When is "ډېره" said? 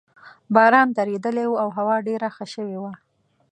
2.07-2.27